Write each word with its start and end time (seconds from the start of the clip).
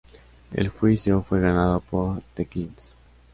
El 0.51 0.69
juicio 0.69 1.21
fue 1.21 1.41
ganado 1.41 1.79
por 1.79 2.23
The 2.33 2.47
Kinks. 2.47 2.91